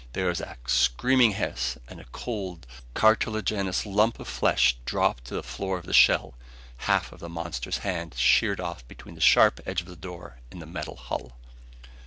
[0.13, 2.65] There was a screaming hiss, and a cold,
[2.95, 6.33] cartilagenous lump of flesh dropped to the floor of the shell
[6.89, 10.65] half the monster's hand, sheared off between the sharp edge of the door and the
[10.65, 11.37] metal hull.